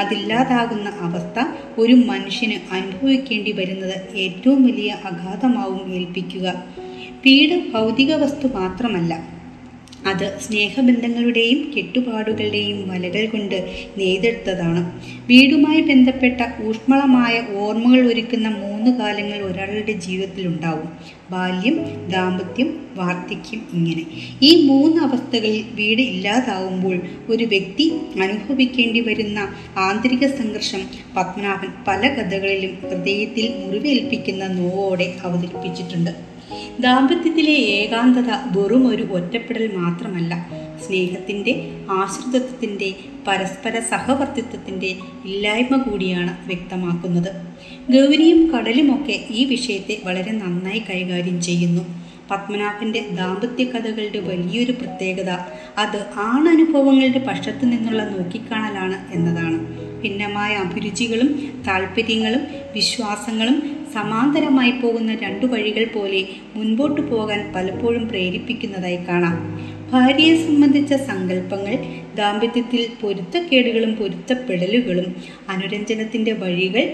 അതില്ലാതാകുന്ന 0.00 0.88
അവസ്ഥ 0.88 1.46
ഒരു 1.78 1.92
മനുഷ്യന് 1.92 2.74
അനുഭവിക്കേണ്ടി 2.74 3.52
വരുന്നത് 3.52 4.16
ഏറ്റവും 4.16 4.66
വലിയ 4.66 4.90
അഗാധമാവും 5.04 5.94
ഏൽപ്പിക്കുക. 5.94 6.64
വീട് 7.26 7.72
ഭൗതിക 7.72 8.14
വസ്തു 8.14 8.46
മാത്രമല്ല 8.46 9.33
അത് 10.06 10.38
സ്നേഹബന്ധങ്ങളുടെയും 10.40 11.72
കെട്ടുപാടുകളുടെയും 11.76 12.88
വലകൾ 12.88 13.26
കൊണ്ട് 13.26 13.88
നെയ്തെടുത്തതാണ്. 13.98 15.00
വീടുമായി 15.26 15.80
ബന്ധപ്പെട്ട 15.80 16.40
ഊഷ്മളമായ 16.66 17.42
ഓർമ്മകൾ 17.56 18.12
ഒരുക്കുന്ന 18.12 18.48
മൂന്ന് 18.48 18.98
കാലങ്ങൾ 18.98 19.38
ഒരാളുടെ 19.38 19.92
ജീവിതത്തിലുണ്ടാവും 19.92 20.88
ബാല്യം 21.30 21.76
ദാമ്പത്യം 22.10 22.86
വാർദ്ധക്യം 22.96 23.60
ഇങ്ങനെ. 23.72 24.04
ഈ 24.42 24.66
മൂന്ന് 24.66 25.02
അവസ്ഥകളിൽ 25.02 25.64
വീട് 25.74 26.02
ഇല്ലാതാവുമ്പോൾ 26.02 27.00
ഒരു 27.28 27.44
വ്യക്തി 27.44 27.92
അനുഭവിക്കേണ്ടി 28.22 29.00
വരുന്ന 29.00 29.48
ആന്തരിക 29.78 30.26
സംഘർഷം 30.26 30.82
പത്മനാഭൻ 31.16 31.72
പല 31.88 32.08
കഥകളിലും 32.08 32.78
ഹൃദയത്തിൽ 32.90 33.48
മുറിവേൽപ്പിക്കുന്ന 33.64 34.46
നോവോടെ 34.46 35.14
അവതരിപ്പിച്ചിട്ടുണ്ട്. 35.24 36.33
ദാമ്പത്യത്തിലെ 36.80 37.52
ഏകാന്തത 37.52 38.58
വെറും 38.58 38.88
ഒരു 38.88 39.02
ഒറ്റപ്പെടൽ 39.02 39.70
മാത്രമല്ല. 39.76 40.46
സ്നേഹത്തിന്റെ 40.86 41.70
ആശ്രിതത്വത്തിന്റെ 41.90 42.94
പരസ്പര 43.26 43.80
സഹവർത്തിത്വത്തിന്റെ 43.80 44.96
ഇല്ലായ്മ 45.24 45.76
കൂടിയാണ് 45.76 46.46
വ്യക്തമാക്കുന്നത്. 46.46 47.32
ഗൗരിയും 47.92 48.50
കടലുമൊക്കെ 48.50 49.24
ഈ 49.30 49.44
വിഷയത്തെ 49.44 50.00
വളരെ 50.04 50.32
നന്നായി 50.32 50.82
കൈകാര്യം 50.90 51.42
ചെയ്യുന്നു. 51.42 52.04
പത്മനാഭന്റെ 52.30 53.08
ദാമ്പത്യ 53.10 53.64
കഥകളുടെ 53.64 54.20
വലിയൊരു 54.20 54.72
പ്രത്യേകത 54.72 55.30
അത് 55.78 56.06
ആണനുഭവങ്ങളുടെ 56.16 57.18
പക്ഷത്തു 57.18 57.66
നിന്നുള്ള 57.66 58.04
നോക്കിക്കാണലാണ് 58.08 59.12
എന്നതാണ്. 59.12 59.84
ഭിന്നമായ 60.02 60.54
അഭിരുചികളും 60.54 61.62
താല്പര്യങ്ങളും 61.66 62.40
വിശ്വാസങ്ങളും 62.74 63.73
സമാന്തരമായി 63.94 64.70
പോകുന്ന 64.70 65.14
രണ്ടു 65.14 65.46
വഴികൾ 65.46 65.84
പോലെ 65.94 66.20
മുൻപോട്ടു 66.54 67.00
പോകാൻ 67.00 67.52
പലപ്പോഴും 67.56 68.08
പ്രേരിപ്പിക്കുന്നതായി 68.08 68.96
കാണാം. 69.08 69.36
ഭാര്യയെ 69.92 70.46
സംബന്ധിച്ച 70.46 70.94
സങ്കല്പങ്ങൾ 70.94 71.74
ദാമ്പത്യത്തിൽ 72.14 72.86
പൊരുത്തക്കേടുകളും 73.00 73.94
പൊരുത്തപ്പെടലുകളും 73.94 75.08
അനുരഞ്ജനത്തിന്റെ 75.48 76.32
വഴികൾ 76.32 76.84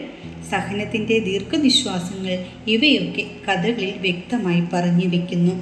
സഹനത്തിന്റെ 0.50 1.18
ദീർഘനിശ്വാസങ്ങൾ 1.18 2.34
ഇവയൊക്കെ 2.66 3.24
കഥകളിൽ 3.46 3.94
വ്യക്തമായി 4.00 4.62
പറഞ്ഞു 4.72 5.06
വയ്ക്കുന്നു 5.06 5.54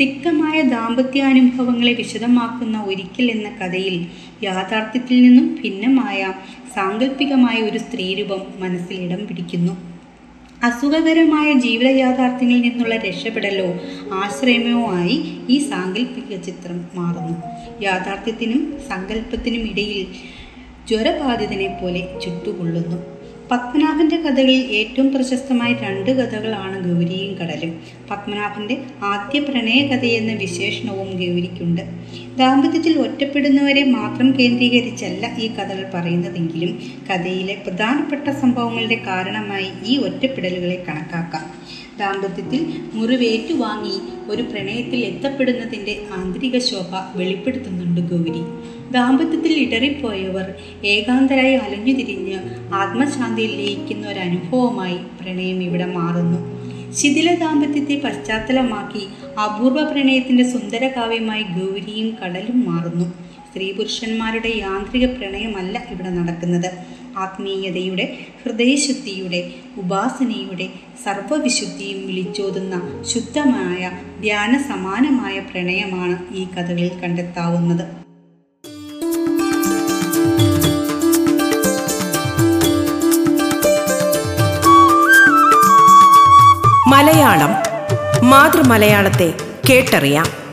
തിക്തമായ 0.00 0.62
ദാമ്പത്യാനുഭവങ്ങളെ 0.62 1.92
വിശദമാക്കുന്ന 1.92 2.78
ഒരിക്കൽ 2.82 3.30
എന്ന 3.30 3.48
കഥയിൽ 3.60 3.96
യാഥാർത്ഥ്യത്തിൽ 4.42 5.22
നിന്നും 5.22 5.58
ഭിന്നമായ 5.62 6.20
സാങ്കല്പികമായ 6.74 7.58
ഒരു 7.62 7.78
സ്ത്രീരൂപം 7.78 8.42
മനസ്സിൽ 8.58 8.96
ഇടം 9.00 9.26
പിടിക്കുന്നു. 9.26 9.74
അസുഖകരമായ 10.62 11.52
ജീവിത 11.52 11.86
യാഥാർത്ഥ്യങ്ങളിൽ 11.86 12.60
നിന്നുള്ള 12.60 12.96
രക്ഷപ്പെടലോ 12.96 13.68
ആശ്രയമോ 14.12 14.92
ആയി 14.92 15.16
ഈ 15.48 15.58
സാങ്കല്പിക 15.68 16.40
ചിത്രം 16.40 16.88
മാറുന്നു. 16.94 17.36
യാഥാർത്ഥ്യത്തിനും 17.82 18.78
സങ്കല്പത്തിനും 18.88 19.70
ഇടയിൽ 19.70 20.06
ജ്വരബാധിതനെ 20.88 21.78
പോലെ 21.82 22.20
ചുട്ടുകൊള്ളുന്നു. 22.24 23.15
പത്മനാഭന്റെ 23.50 24.16
കഥകളിൽ 24.16 24.60
ഏറ്റവും 24.72 25.12
പ്രശസ്തമായ 25.12 25.72
രണ്ട് 25.82 26.10
കഥകളാണ് 26.10 26.76
ഗൗരിയും 26.86 27.34
കടലും. 27.34 27.72
പത്മനാഭന്റെ 28.10 28.76
ആദ്യ 29.02 29.38
പ്രണയകഥയെന്ന 29.38 30.32
വിശേഷണവും 30.32 31.10
ഗൗരിക്കുണ്ട്. 31.20 31.82
ദാമ്പത്യത്തിൽ 32.36 32.98
ഒറ്റപ്പെടുന്നവരെ 32.98 33.84
മാത്രം 33.96 34.30
കേന്ദ്രീകരിച്ചല്ല 34.38 35.36
ഈ 35.38 35.48
കഥകൾ 35.48 35.90
പറയുന്നതെങ്കിലും 35.94 36.72
കഥയിലെ 37.10 37.54
പ്രധാനപ്പെട്ട 37.66 38.28
സംഭവങ്ങളുടെ 38.42 38.94
കാരണമായി 39.06 39.70
ഈ 39.84 39.96
ഒറ്റപ്പെടലുകളെ 39.98 40.84
കണക്കാക്കാം. 40.88 41.46
ദാമ്പത്യത്തിൽ 41.98 42.60
മുറിവേറ്റുവാങ്ങി 42.94 43.96
ഒരു 44.30 44.42
പ്രണയത്തിൽ 44.42 45.00
എത്തപ്പെടുന്നതിന്റെ 45.04 46.06
ആന്തരിക 46.12 46.58
ശോഭ 46.58 47.16
വെളിപ്പെടുത്തുന്നുണ്ട് 47.16 48.00
ഗൗരി. 48.00 48.42
ദാമ്പത്യത്തിൽ 48.92 49.52
ഇടറിപ്പോയവർ 49.52 50.54
ഏകാന്തരായി 50.84 51.54
അലഞ്ഞു 51.54 51.92
തിരിഞ്ഞ് 51.92 52.38
ആത്മശാന്തിയിൽ 52.72 53.56
ലയിക്കുന്ന 53.56 54.08
ഒരു 54.08 54.18
അനുഭവമായി 54.18 54.98
പ്രണയം 55.20 55.62
ഇവിടെ 55.62 55.86
മാറുന്നു. 55.86 56.38
ശിഥില 56.94 57.34
ദാമ്പത്യത്തെ 57.34 57.96
പശ്ചാത്തലമാക്കി 58.04 59.04
അപൂർവ 59.44 59.82
പ്രണയത്തിന്റെ 59.90 60.44
സുന്ദരകാവ്യമായി 60.44 61.42
ഗൗരിയും 61.42 62.16
കടലും 62.20 62.72
മാറുന്നു. 62.72 63.06
സ്ത്രീ 63.48 63.72
പുരുഷന്മാരുടെ 63.72 64.48
യാന്ത്രിക 64.48 65.06
പ്രണയമല്ല 65.06 65.86
ഇവിടെ 65.90 66.08
നടക്കുന്നത്. 66.08 66.70
ആത്മീയതയുടെ 67.16 68.18
ഹൃദയശുദ്ധിയുടെ 68.44 69.54
ഉപാസനയുടെ 69.76 70.68
സർവവിശുദ്ധിയും 71.04 72.06
വിളിച്ചോതുന്ന 72.06 73.04
ശുദ്ധമായ 73.04 73.90
ധ്യാന 74.20 74.56
സമാനമായ 74.68 75.40
പ്രണയമാണ് 75.40 76.34
ഈ 76.34 76.44
കഥകളിൽ 76.44 77.00
കണ്ടെത്താവുന്നത്. 77.00 78.06
മലയാളം 86.88 87.52
മാതൃമലയാളത്തെ 88.28 89.34
കേട്ടറിയാം. 89.70 90.45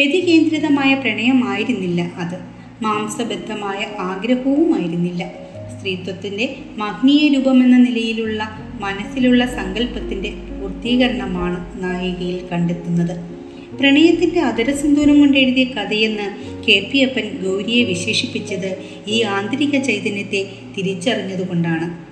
രതികേന്ദ്രിതമായ 0.00 0.94
പ്രണയമായിരുന്നില്ല 0.94 2.02
അത്. 2.02 2.34
മാംസബദ്ധമായ 2.82 3.86
ആഗ്രഹവുമായിരുന്നില്ല. 3.98 5.30
സ്ത്രീത്വത്തിന്റെ 5.76 6.56
മഗ്നീയ 6.76 7.28
രൂപമെന്ന 7.28 7.76
നിലയിലുള്ള 7.76 8.58
മനസ്സിലുള്ള 8.80 9.46
സങ്കല്പത്തിന്റെ 9.46 10.30
പൂർത്തീകരണമാണ് 10.30 11.82
നായികയിൽ 11.82 12.40
കണ്ടെത്തുന്നത്. 12.52 13.38
പ്രണയത്തിന്റെ 13.76 14.40
അതരസിന്ദൂരം 14.40 15.20
കൊണ്ട് 15.20 15.38
എഴുതിയ 15.38 15.64
കഥയെന്ന് 15.64 16.30
കെ. 16.66 16.90
പി. 16.92 16.98
അപ്പൻ 16.98 17.38
ഗൗരിയെ 17.42 17.84
വിശേഷിപ്പിച്ചത് 17.84 18.76
ഈ 19.08 19.22
ആന്തരിക 19.22 19.78
ചൈതന്യത്തെ 19.78 20.46
തിരിച്ചറിഞ്ഞതുകൊണ്ടാണ്. 20.78 22.07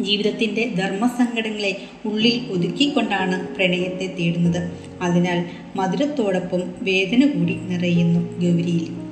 ജീവിതത്തിന്റെ 0.00 0.68
ധർമ്മസങ്കടങ്ങളെ 0.68 1.76
ഉള്ളിൽ 2.04 2.40
ഒതുക്കിക്കൊണ്ടാണ് 2.50 3.56
പ്രണയത്തെ 3.56 4.16
തേടുന്നത്. 4.18 4.70
അതിനാൽ 5.02 5.44
മധുരത്തോടൊപ്പം 5.76 6.62
വേദന 6.82 7.26
കൂടി 7.26 7.54
നിറയുന്നു 7.54 8.20
ഗൗരിയിൽ. 8.20 9.08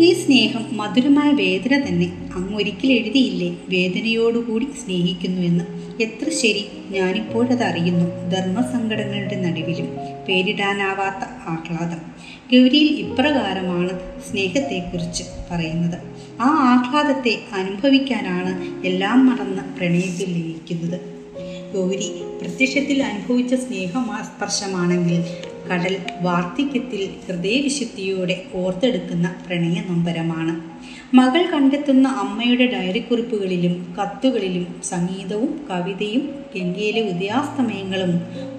ഈ 0.00 0.12
സ്നേഹം 0.12 0.76
മധുരമായ 0.76 1.30
വേദന 1.30 1.88
തന്നെ 1.88 2.12
അങ്ങൊരിക്കൽ 2.34 2.92
എഴുതിയില്ലേ 2.92 3.56
വേദനയോടുകൂടി 3.68 4.64
സ്നേഹിക്കുന്നു 4.64 5.40
എന്ന് 5.40 5.64
എത്ര 6.02 6.30
ശരി 6.30 6.66
ഞാനിപ്പോഴത് 6.90 7.62
അറിയുന്നു 7.62 8.30
ധർമ്മസങ്കടങ്ങളുടെ 8.30 9.36
നടുവിലും 9.36 9.88
പേരിടാനാവാത്ത 10.28 11.24
ആഹ്ലാദം. 11.46 12.00
ഗൗരിയിൽ 12.52 12.88
ഇപ്രകാരമാണ് 12.98 13.92
സ്നേഹത്തെക്കുറിച്ച് 14.30 15.24
പറയുന്നത്. 15.50 15.98
ആ 16.40 16.48
ആഹ്ലാദത്തെ 16.74 17.38
അനുഭവിക്കാനാണ് 17.52 18.52
എല്ലാം 18.86 19.26
മറന്ന് 19.26 19.62
പ്രണയത്തിൽ 19.76 20.28
ലയിക്കുന്നത് 20.34 20.98
ഗൗരി 21.74 22.08
പ്രത്യക്ഷത്തിൽ 22.40 23.02
അനുഭവിച്ച 23.02 23.54
സ്നേഹസ്പർശമാണെങ്കിൽ 23.54 25.24
കടൽ 25.70 25.96
വാർദ്ധക്യത്തിൽ 26.20 27.10
ഹൃദയവിശുദ്ധിയോടെ 27.26 28.46
ഓർത്തെടുക്കുന്ന 28.54 29.28
പ്രണയ 29.46 29.82
നൊമ്പരമാണ് 29.90 30.54
മകൾ 31.14 31.50
കണ്ടെത്തുന്ന 31.50 32.08
അമ്മയുടെ 32.08 32.66
ഡയറി 32.66 32.98
കുറിപ്പുകളിലും 32.98 33.94
കത്തുകളിലും 33.98 34.82
സംഗീതവും 34.84 35.66
കവിതയും 35.70 36.28
ഗംഗയിലെ 36.56 37.00
ഉദയാസ്തമയങ്ങളും 37.00 38.12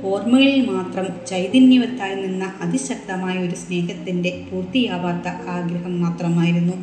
ഓർമ്മകളിൽ 0.04 0.70
മാത്രം 0.70 1.26
ചൈതന്യവത്തായി 1.28 2.16
നിന്ന 2.16 2.54
അതിശക്തമായ 2.62 3.38
ഒരു 3.38 3.56
സ്നേഹത്തിന്റെ 3.56 4.44
പൂർത്തിയാവാത്ത 4.52 5.28
ആഗ്രഹം 5.28 6.02
മാത്രമായിരുന്നു. 6.02 6.74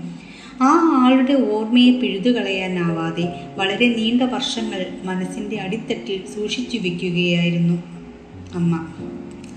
ആ 0.63 1.01
ആളുടെ 1.05 1.33
ഓർമ്മയെ 1.33 1.93
പിഴുതുകളയാനാവാതെ 1.93 3.29
വളരെ 3.57 3.89
നീണ്ട 3.89 4.23
വർഷങ്ങൾ 4.23 4.87
മനസ്സിന്റെ 5.05 5.57
അടിത്തട്ടിൽ 5.57 6.27
സൂക്ഷിച്ചു 6.35 6.79
വയ്ക്കുകയായിരുന്നു 6.79 7.83
അമ്മ. 8.55 8.87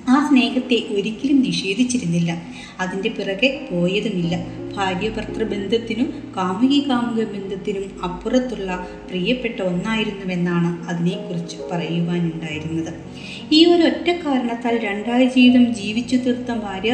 ആ 0.07 0.27
സ്നേഹത്തെ 0.27 0.83
ഒരിക്കലും 0.91 1.41
നിഷേധിച്ചിരുന്നില്ല. 1.41 2.41
അതിന്റെ 2.79 3.09
പിറകെ 3.09 3.67
പോയതുമില്ല. 3.71 4.60
ഭാര്യ 4.75 5.09
ബന്ധത്തിനും 5.45 6.07
കാമുകി 6.37 6.79
കാമുക 6.89 7.21
ബന്ധത്തിനും 7.25 7.85
അപ്പുറത്തുള്ള 8.03 8.71
പ്രിയപ്പെട്ട 9.09 9.61
ഒന്നായിരുന്നുവെന്നാണ് 9.61 10.69
അതിനെക്കുറിച്ച് 10.87 11.57
പറയുവാനുണ്ടായിരുന്നത്. 11.71 12.91
ഈ 13.51 13.59
ഒരു 13.65 13.83
ഒറ്റ 13.83 14.07
കാരണത്താൽ 14.25 14.73
രണ്ടായ 14.79 15.23
ജീവിതം 15.25 15.65
ജീവിച്ചു 15.73 16.17
തീർത്ത 16.17 16.51
ഭാര്യ 16.51 16.91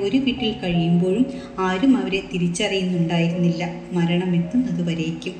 ഒരു 0.00 0.18
വീട്ടിൽ 0.18 0.52
കഴിയുമ്പോഴും 0.62 1.24
ആരും 1.58 1.96
അവരെ 1.96 2.20
തിരിച്ചറിയുന്നുണ്ടായിരുന്നില്ല. 2.32 3.62
മരണമെത്തുന്നത് 3.92 4.82
വരേക്കും 4.82 5.34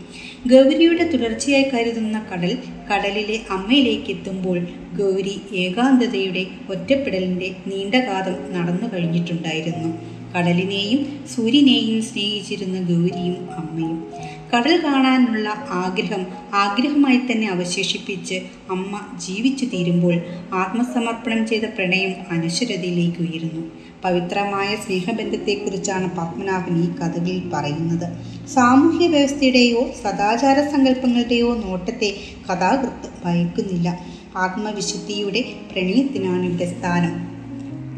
ഗൗരിയുടെ 0.49 1.05
തുടർച്ചയായി 1.05 1.67
കരുതുന്ന 1.73 2.19
കടൽ 2.33 2.53
കടലിലെ 2.91 3.39
അമ്മയിലേക്ക് 3.51 4.11
എത്തുമ്പോൾ 4.11 4.59
ഗൗരി 4.97 5.35
ഏകാന്തതയുടെ 5.57 6.45
ഒറ്റപ്പെടലിന്റെ 6.71 7.49
നീണ്ടകാലം 7.67 8.37
നടന്നു 8.53 8.87
കഴിഞ്ഞിട്ടുണ്ടായിരുന്നു 8.93 9.91
കടലിനെയും 10.37 11.27
സൂര്യനെയും 11.35 12.03
സ്നേഹിച്ചിരുന്ന 12.03 12.81
ഗൗരിയും 12.81 13.49
അമ്മയും. 13.57 14.07
കടൽ 14.55 14.81
കാണാനുള്ള 14.85 15.49
ആഗ്രഹം 15.71 16.27
ആഗ്രഹമായി 16.55 17.17
തന്നെ 17.17 17.49
അവശേഷിപ്പിച്ച് 17.49 18.35
അമ്മ 18.71 19.01
ജീവിച്ചു 19.27 19.65
തീരുമ്പോൾ 19.65 20.15
ആത്മസമർപ്പണം 20.53 21.47
ചെയ്ത 21.47 21.63
പ്രണയം 21.65 22.15
അനശ്വരതയിലേക്ക് 22.31 23.21
ഉയരുന്നു. 23.21 23.87
പവിത്രമായ 24.05 24.77
സ്നേഹബന്ധത്തെക്കുറിച്ചാണ് 24.77 26.17
പത്മനാഭൻ 26.17 26.85
ഈ 26.85 26.89
കഥകളിൽ 26.99 27.51
പറയുന്നത്. 27.53 28.09
സാമൂഹ്യ 28.47 29.07
വ്യവസ്ഥയുടെയോ 29.07 29.95
സദാചാര 30.03 30.61
സങ്കല്പങ്ങളുടെയോ 30.61 31.55
നോട്ടത്തെ 31.55 32.15
കഥാകൃത്ത് 32.51 33.09
ഭയക്കുന്നില്ല. 33.25 33.99
ആത്മവിശുദ്ധിയുടെ 34.37 35.45
പ്രണയത്തിനാണ് 35.73 36.47
ഇവിടെ 36.47 36.79
സ്ഥാനം. 36.79 37.36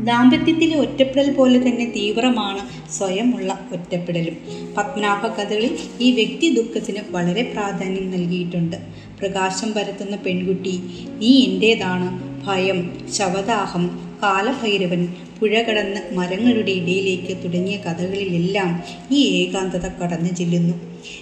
ദാമ്പത്യത്തിലെ 0.04 0.76
ഒറ്റപ്പെടൽ 0.76 1.32
പോലെ 1.32 1.58
തന്നെ 1.58 1.92
തീവ്രമാണ് 1.96 2.92
സ്വയമുള്ള 2.92 3.68
ഒറ്റപ്പെടലും. 3.72 4.36
പത്മനാഭ 4.76 5.26
കഥകളിൽ 5.26 5.78
ഈ 6.00 6.10
വ്യക്തി 6.12 6.54
ദുഃഖത്തിന് 6.54 6.98
വളരെ 7.10 7.42
പ്രാധാന്യം 7.42 8.10
നൽകിയിട്ടുണ്ട്. 8.10 8.76
പ്രകാശം 9.18 9.72
പരത്തുന്ന 9.72 10.16
പെൺകുട്ടി 10.16 10.80
നീ 11.18 11.44
എന്റേതാണ് 11.44 12.28
ഭയം 12.46 12.98
ശവദാഹം 13.12 14.14
കാലഭൈരവൻ 14.22 15.08
പുഴ 15.40 15.62
കടന്ന് 15.62 16.16
മരങ്ങളുടെ 16.16 16.70
ഇടയിലേക്ക് 16.70 17.44
തുടങ്ങിയ 17.44 17.76
കഥകളിലെല്ലാം 17.76 18.82
ഈ 19.10 19.20
ഏകാന്തത 19.24 19.86
കടന്നു 19.88 20.34
ചെല്ലുന്നു. 20.34 20.74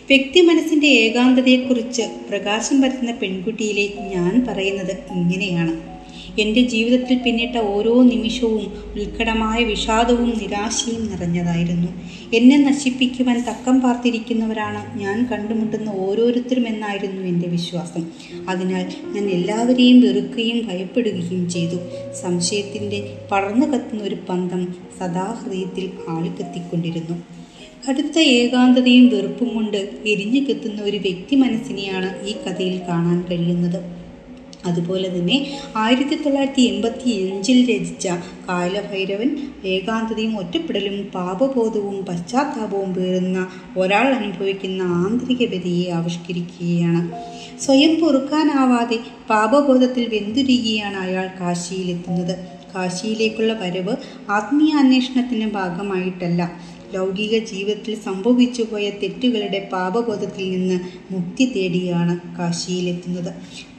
വ്യക്തി 0.09 0.41
മനസ്സിന്റെ 0.41 0.87
ഏകാന്തതയെക്കുറിച്ച് 0.87 2.03
പ്രകാശം 2.03 2.83
പരത്തുന്ന 2.83 3.13
പെൺകുട്ടിയിലെ 3.13 3.89
ഞാൻ 4.15 4.47
പറയുന്നത് 4.49 4.97
ഇങ്ങനെയാണ്. 5.11 5.96
എന്റെ 6.39 6.61
ജീവിതത്തിൽ 6.61 7.19
പിന്നിട്ട 7.19 7.57
ഓരോ 7.57 8.03
നിമിഷവും 8.03 8.65
ഉത്കടമായ 9.01 9.65
വിഷാദവും 9.65 10.39
നിരാശയും 10.39 11.11
നിറഞ്ഞതായിരുന്നു. 11.11 11.89
എന്നെ 12.35 12.57
നശിപ്പിക്കുവാൻ 12.57 13.45
തക്കം 13.49 13.81
പാർത്തിരിക്കുന്നവരാണ് 13.81 14.99
ഞാൻ 15.01 15.29
കണ്ടുമുട്ടുന്ന 15.33 15.91
ഓരോരുത്തരും 15.91 16.69
എന്നായിരുന്നു 16.69 17.23
എന്റെ 17.23 17.49
വിശ്വാസം. 17.49 18.03
അതിനാൽ 18.49 18.87
ഞാൻ 19.07 19.31
എല്ലാവരെയും 19.31 20.01
വെറുക്കുകയും 20.01 20.67
ഭയപ്പെടുകയും 20.67 21.51
ചെയ്തു. 21.51 21.77
സംശയത്തിന്റെ 22.23 23.01
പടർന്നു 23.33 23.67
കത്തുന്ന 23.67 24.03
ഒരു 24.03 24.15
പന്തം 24.29 24.75
സദാഹൃദയത്തിൽ 24.99 25.91
ആളിക്കത്തിക്കൊണ്ടിരുന്നു 26.09 27.17
കടുത്ത 27.91 28.19
ഏകാന്തതയും 28.19 29.07
വെറുപ്പും 29.09 29.55
കൊണ്ട് 29.55 29.77
എരിഞ്ഞു 30.07 30.41
കെത്തുന്ന 30.41 30.83
ഒരു 30.83 30.97
വ്യക്തി 30.97 31.37
മനസ്സിനെയാണ് 31.37 32.27
ഈ 32.27 32.33
കഥയിൽ 32.33 32.81
കാണാൻ 32.89 33.25
കഴിയുന്നത്. 33.31 33.96
അതുപോലെ 34.67 35.09
തന്നെ 35.09 35.37
ആയിരത്തി 35.77 36.17
തൊള്ളായിരത്തി 36.23 36.63
എൺപത്തി 36.63 37.11
അഞ്ചിൽ 37.23 37.59
രചിച്ച 37.71 38.07
കാലഭൈരവൻ 38.49 39.31
ഏകാന്തതയും 39.65 40.39
ഒറ്റപ്പെടലും 40.39 41.03
പാപബോധവും 41.15 42.05
പശ്ചാത്താപവും 42.05 42.95
പേറുന്ന 42.95 43.39
ഒരാൾ 43.77 44.07
അനുഭവിക്കുന്ന 44.15 44.83
ആന്തരിക 44.83 45.45
ഗതിയെ 45.55 45.91
ആവിഷ്കരിക്കുകയാണ്. 45.91 47.03
സ്വയം 47.61 48.01
പൊറുക്കാനാവാതെ 48.01 48.99
പാപബോധത്തിൽ 49.31 50.07
വെന്തുരുകിയാണ് 50.07 50.97
അയാൾ 50.97 51.27
കാശിയിലെത്തുന്നത്. 51.41 52.35
കാശിയിലേക്കുള്ള 52.75 53.53
വരവ് 53.53 53.95
ആത്മീയ 54.31 54.73
അന്വേഷണത്തിന്റെ 54.75 55.47
ഭാഗമായിട്ടല്ല. 55.47 56.43
ലൗകിക 56.95 57.39
ജീവിതത്തിൽ 57.39 57.95
സംഭവിച്ചു 58.05 58.63
പോയ 58.63 58.91
തെറ്റുകളുടെ 58.91 59.69
പാപബോധത്തിൽ 59.73 60.51
നിന്ന് 60.51 60.79
മുക്തി 61.11 61.45
തേടിയാണ് 61.45 62.17
കാശിയിലെത്തുന്നത്. 62.39 63.31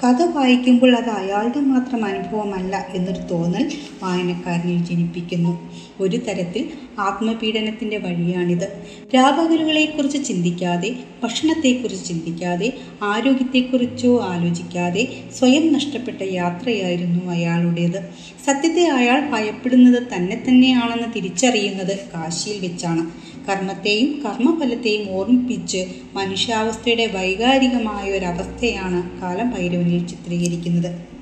കഥ 0.03 0.21
വായിക്കുമ്പോൾ 0.35 0.95
അത് 0.95 1.09
അയാളുടെ 1.09 1.59
മാത്രം 1.59 2.05
അനുഭവമല്ല 2.05 2.87
എന്നൊരു 2.95 3.19
തോന്നൽ 3.31 3.65
വായനക്കാരനിൽ 4.03 4.83
ജനിപ്പിക്കുന്നു. 4.83 5.53
ഒരു 5.99 6.17
തരത്തിൽ 6.17 6.63
ആത്മപീഡനത്തിന്റെ 6.99 7.97
വഴിയാണിത്. 7.97 8.67
രാപകലുകളെക്കുറിച്ച് 9.15 10.23
ചിന്തിക്കാതെ 10.25 10.89
ഭക്ഷണത്തെക്കുറിച്ച് 11.23 12.05
ചിന്തിക്കാതെ 12.05 12.67
ആരോഗ്യത്തെക്കുറിച്ചോ 13.03 14.21
ആലോചിക്കാതെ 14.23 15.03
സ്വയം 15.33 15.73
നഷ്ടപ്പെട്ട 15.73 16.21
യാത്രയായിരുന്നു 16.33 17.31
അയാളുടേത്. 17.31 17.99
സത്യത്തെ 18.45 18.87
അയാൾ 18.89 19.29
ഭയപ്പെടുന്നത് 19.31 20.03
തന്നെ 20.13 20.43
തന്നെയാണെന്ന് 20.47 21.13
തിരിച്ചറിയുന്നത് 21.15 21.99
കാശിയിൽ 22.13 22.59
വെച്ചാണ്. 22.61 23.03
കർമ്മത്തെയും 23.49 24.21
കർമ്മഫലത്തെയും 24.25 25.09
ഓർമ്മിപ്പിച്ച് 25.09 25.81
മനുഷ്യാവസ്ഥയുടെ 26.15 27.05
വൈകാരികമായ 27.07 28.11
ഒരവസ്ഥയാണ് 28.11 29.21
കാലം 29.21 29.49
ഭൈരവനിൽ 29.49 30.07
ചിത്രീകരിക്കുന്നത്. 30.07 31.16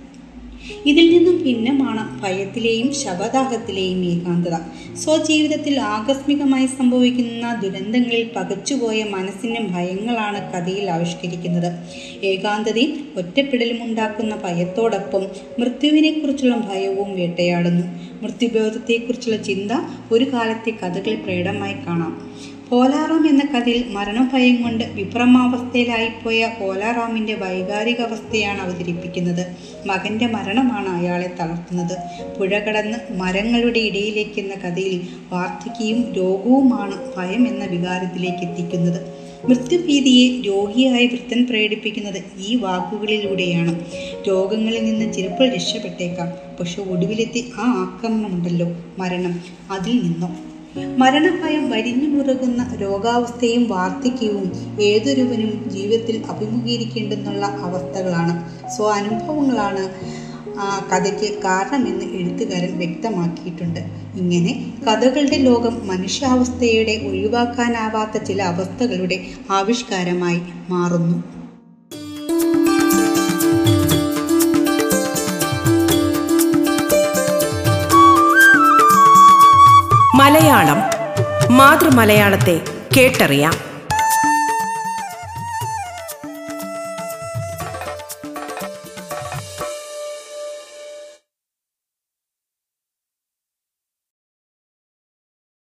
ഇതിൽ 0.86 1.06
നിന്നും 1.14 1.44
ഭിന്നമാണ് 1.44 2.22
ഭയത്തിലെയും 2.22 2.94
ശവദാഹത്തിലെയും 2.94 4.06
ഏകാന്തത. 4.06 4.56
സ്വജീവിതത്തിൽ 4.96 5.80
ആകസ്മികമായി 5.80 6.66
സംഭവിക്കുന്ന 6.66 7.54
ദുരന്തങ്ങളിൽ 7.64 8.32
പകച്ചുപോയ 8.36 9.04
മനസ്സിന്റെ 9.04 9.62
ഭയങ്ങളാണ് 9.62 10.40
കഥയിൽ 10.52 10.90
ആവിഷ്കരിക്കുന്നത്. 10.90 11.70
ഏകാന്തതയും 12.24 12.92
ഒറ്റപ്പെടലും 13.18 13.84
ഉണ്ടാക്കുന്ന 13.84 14.36
ഭയത്തോടൊപ്പം 14.36 15.26
മൃത്യുവിനെക്കുറിച്ചുള്ള 15.60 16.56
ഭയവും 16.56 17.16
വേട്ടയാടുന്നു. 17.16 17.86
മൃത്യുബോധത്തെക്കുറിച്ചുള്ള 18.22 19.38
ചിന്ത 19.38 19.72
ഒരു 20.12 20.26
കാലത്തെ 20.34 20.70
കഥകളിൽ 20.70 21.16
പ്രേടമായി 21.16 21.74
കാണാം. 21.74 22.14
പോലാറാം 22.70 23.28
എന്ന 23.28 23.44
കഥയിൽ 23.46 23.86
മരണഭയം 23.90 24.64
കൊണ്ട് 24.64 24.84
വിഭ്രമാവസ്ഥയിലായിപ്പോയ 24.84 26.50
പോലാറാമിന്റെ 26.60 27.34
വൈകാരിക 27.34 28.02
അവസ്ഥയാണ് 28.02 28.62
അവതരിപ്പിക്കുന്നത്. 28.62 29.48
മകന്റെ 29.86 30.28
മരണമാണ് 30.28 30.90
അയാളെ 30.90 31.32
തളർത്തുന്നത്. 31.40 31.98
പുഴ 32.40 32.60
കടന്ന് 32.60 32.98
മരങ്ങളുടെ 33.14 33.80
ഇടയിലേക്ക് 33.80 34.40
എന്ന 34.40 34.56
കഥയിൽ 34.56 35.02
വാർദ്ധക്യവും 35.32 36.14
രോഗവുമാണ് 36.14 36.98
ഭയം 37.18 37.48
എന്ന 37.48 37.66
വികാരത്തിലേക്ക് 37.66 38.38
എത്തിക്കുന്നത്. 38.38 39.02
മൃത്യുഭീതിയെ 39.46 40.42
രോഗിയായ 40.42 41.06
വൃത്തൻ 41.06 41.46
പ്രകടിപ്പിക്കുന്നത് 41.46 42.24
ഈ 42.38 42.56
വാക്കുകളിലൂടെയാണ്. 42.56 43.86
രോഗങ്ങളിൽ 44.28 44.86
നിന്ന് 44.86 45.14
ചിലപ്പോൾ 45.14 45.50
രക്ഷപ്പെട്ടേക്കാം. 45.50 46.28
പക്ഷെ 46.60 46.82
ഒടുവിലെത്തി 46.82 47.52
ആ 47.58 47.64
ആക്രമണമുണ്ടല്ലോ 47.64 48.68
മരണം. 49.00 49.40
അതിൽ 49.72 50.04
നിന്നോ? 50.04 50.36
മരണഭയം 50.98 51.70
വരിഞ്ഞു 51.70 52.08
മുറുകുന്ന 52.08 52.62
രോഗാവസ്ഥയും 52.82 53.68
വാർദ്ധക്യവും 53.68 54.48
ഏതൊരുവനും 54.82 55.70
ജീവിതത്തിൽ 55.70 56.22
അഭിമുഖീകരിക്കേണ്ടെന്നുള്ള 56.30 57.46
അവസ്ഥകളാണ്. 57.68 58.34
സ്വ 58.74 58.88
അനുഭവങ്ങളാണ് 58.92 59.84
കഥയ്ക്ക് 60.92 61.30
കാരണമെന്ന് 61.46 62.06
എഴുത്തുകാരൻ 62.18 62.78
വ്യക്തമാക്കിയിട്ടുണ്ട്. 62.78 63.80
ഇങ്ങനെ 64.16 64.52
കഥകളുടെ 64.88 65.38
ലോകം 65.48 65.88
മനുഷ്യാവസ്ഥയുടെ 65.88 66.96
ഒഴിവാക്കാനാവാത്ത 67.10 68.24
ചില 68.24 68.42
അവസ്ഥകളുടെ 68.44 69.18
ആവിഷ്കാരമായി 69.50 70.40
മാറുന്നു. 70.70 71.18
മലയാളം 80.26 80.80
മാതൃമലയാളത്തെ 81.56 82.62
കേട്ടറിയാം. 82.98 83.75